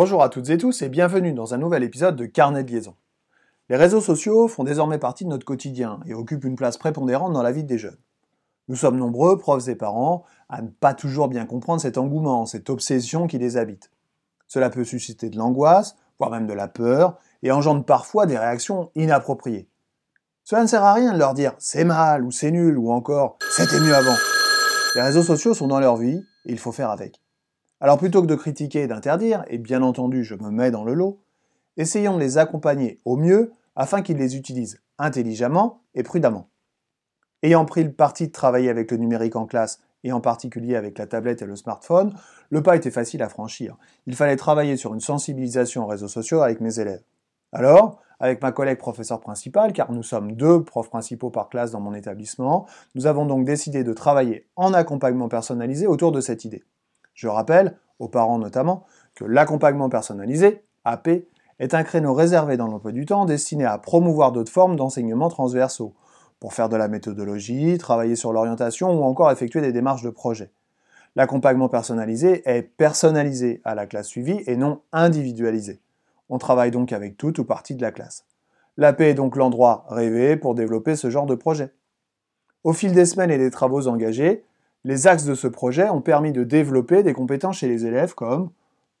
[0.00, 2.94] Bonjour à toutes et tous et bienvenue dans un nouvel épisode de Carnet de liaison.
[3.68, 7.42] Les réseaux sociaux font désormais partie de notre quotidien et occupent une place prépondérante dans
[7.42, 7.98] la vie des jeunes.
[8.68, 12.70] Nous sommes nombreux, profs et parents, à ne pas toujours bien comprendre cet engouement, cette
[12.70, 13.90] obsession qui les habite.
[14.46, 18.92] Cela peut susciter de l'angoisse, voire même de la peur, et engendre parfois des réactions
[18.94, 19.68] inappropriées.
[20.44, 23.36] Cela ne sert à rien de leur dire c'est mal ou c'est nul ou encore
[23.50, 24.16] c'était mieux avant.
[24.94, 27.20] Les réseaux sociaux sont dans leur vie et il faut faire avec.
[27.80, 30.94] Alors plutôt que de critiquer et d'interdire, et bien entendu je me mets dans le
[30.94, 31.20] lot,
[31.76, 36.48] essayons de les accompagner au mieux afin qu'ils les utilisent intelligemment et prudemment.
[37.42, 40.98] Ayant pris le parti de travailler avec le numérique en classe et en particulier avec
[40.98, 42.14] la tablette et le smartphone,
[42.50, 43.76] le pas était facile à franchir.
[44.06, 47.02] Il fallait travailler sur une sensibilisation aux réseaux sociaux avec mes élèves.
[47.52, 51.80] Alors, avec ma collègue professeur principal, car nous sommes deux profs principaux par classe dans
[51.80, 56.64] mon établissement, nous avons donc décidé de travailler en accompagnement personnalisé autour de cette idée.
[57.18, 61.08] Je rappelle, aux parents notamment, que l'accompagnement personnalisé, AP,
[61.58, 65.94] est un créneau réservé dans l'emploi du temps destiné à promouvoir d'autres formes d'enseignement transversaux,
[66.38, 70.52] pour faire de la méthodologie, travailler sur l'orientation ou encore effectuer des démarches de projet.
[71.16, 75.80] L'accompagnement personnalisé est personnalisé à la classe suivie et non individualisé.
[76.28, 78.26] On travaille donc avec toute ou partie de la classe.
[78.76, 81.72] L'AP est donc l'endroit rêvé pour développer ce genre de projet.
[82.62, 84.44] Au fil des semaines et des travaux engagés,
[84.88, 88.48] les axes de ce projet ont permis de développer des compétences chez les élèves comme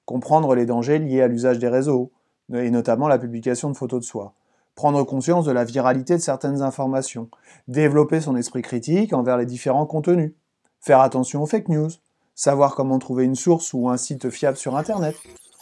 [0.04, 2.12] comprendre les dangers liés à l'usage des réseaux,
[2.52, 4.34] et notamment la publication de photos de soi,
[4.74, 7.30] prendre conscience de la viralité de certaines informations,
[7.68, 10.34] développer son esprit critique envers les différents contenus,
[10.78, 11.90] faire attention aux fake news,
[12.34, 15.16] savoir comment trouver une source ou un site fiable sur Internet,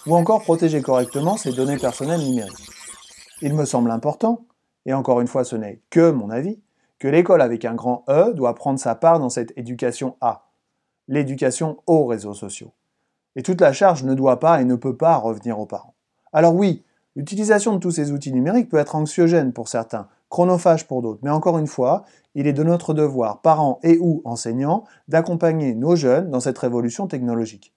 [0.06, 2.68] ou encore protéger correctement ses données personnelles numériques.
[3.42, 4.44] Il me semble important,
[4.86, 6.58] et encore une fois ce n'est que mon avis,
[6.98, 10.46] que l'école avec un grand E doit prendre sa part dans cette éducation A,
[11.08, 12.72] l'éducation aux réseaux sociaux.
[13.36, 15.94] Et toute la charge ne doit pas et ne peut pas revenir aux parents.
[16.32, 16.84] Alors oui,
[17.14, 21.30] l'utilisation de tous ces outils numériques peut être anxiogène pour certains, chronophage pour d'autres, mais
[21.30, 22.04] encore une fois,
[22.34, 27.06] il est de notre devoir, parents et ou enseignants, d'accompagner nos jeunes dans cette révolution
[27.06, 27.72] technologique.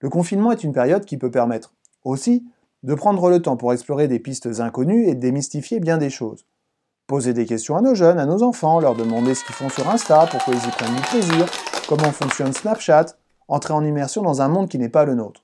[0.00, 1.74] Le confinement est une période qui peut permettre
[2.04, 2.46] aussi
[2.84, 6.46] de prendre le temps pour explorer des pistes inconnues et de démystifier bien des choses.
[7.08, 9.88] Poser des questions à nos jeunes, à nos enfants, leur demander ce qu'ils font sur
[9.88, 11.46] Insta, pourquoi ils y prennent du plaisir,
[11.88, 13.06] comment fonctionne Snapchat,
[13.48, 15.42] entrer en immersion dans un monde qui n'est pas le nôtre.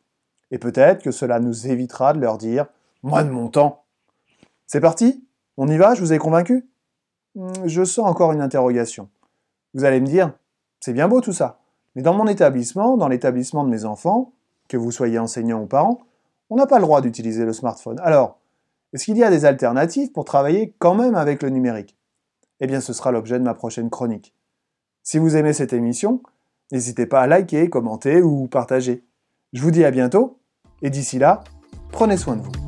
[0.51, 2.67] Et peut-être que cela nous évitera de leur dire
[3.03, 3.85] Moi de mon temps.
[4.67, 5.27] C'est parti?
[5.57, 5.95] On y va?
[5.95, 6.69] Je vous ai convaincu?
[7.35, 9.09] Hmm, Je sens encore une interrogation.
[9.73, 10.35] Vous allez me dire
[10.81, 11.61] C'est bien beau tout ça.
[11.97, 14.33] Mais dans mon établissement, dans l'établissement de mes enfants,
[14.69, 16.03] que vous soyez enseignant ou parent,
[16.51, 17.99] on n'a pas le droit d'utiliser le smartphone.
[18.05, 18.39] Alors,
[18.95, 21.99] est-ce qu'il y a des alternatives pour travailler quand même avec le numérique?
[22.61, 24.35] Eh bien, ce sera l'objet de ma prochaine chronique.
[25.03, 26.23] Si vous aimez cette émission,
[26.71, 29.05] n'hésitez pas à liker, commenter ou partager.
[29.53, 30.39] Je vous dis à bientôt,
[30.81, 31.43] et d'ici là,
[31.91, 32.64] prenez soin de vous.